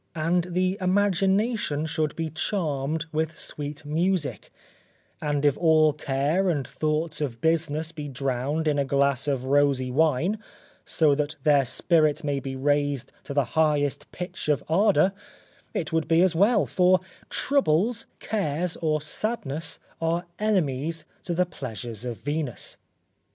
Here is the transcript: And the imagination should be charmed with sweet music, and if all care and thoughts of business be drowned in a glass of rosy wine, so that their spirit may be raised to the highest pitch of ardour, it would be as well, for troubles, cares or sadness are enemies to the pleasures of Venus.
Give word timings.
And 0.15 0.45
the 0.45 0.79
imagination 0.81 1.85
should 1.85 2.15
be 2.15 2.31
charmed 2.31 3.05
with 3.11 3.37
sweet 3.37 3.85
music, 3.85 4.51
and 5.21 5.45
if 5.45 5.55
all 5.59 5.93
care 5.93 6.49
and 6.49 6.67
thoughts 6.67 7.21
of 7.21 7.39
business 7.39 7.91
be 7.91 8.07
drowned 8.07 8.67
in 8.67 8.79
a 8.79 8.83
glass 8.83 9.27
of 9.27 9.43
rosy 9.43 9.91
wine, 9.91 10.39
so 10.85 11.13
that 11.13 11.35
their 11.43 11.65
spirit 11.65 12.23
may 12.23 12.39
be 12.39 12.55
raised 12.55 13.11
to 13.25 13.33
the 13.35 13.45
highest 13.53 14.11
pitch 14.11 14.49
of 14.49 14.63
ardour, 14.67 15.13
it 15.71 15.93
would 15.93 16.07
be 16.07 16.23
as 16.23 16.35
well, 16.35 16.65
for 16.65 16.99
troubles, 17.29 18.07
cares 18.19 18.77
or 18.77 19.01
sadness 19.01 19.77
are 20.01 20.25
enemies 20.39 21.05
to 21.25 21.35
the 21.35 21.45
pleasures 21.45 22.05
of 22.05 22.17
Venus. 22.17 22.77